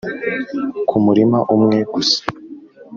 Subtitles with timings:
[0.87, 2.19] kumurima umwe gusa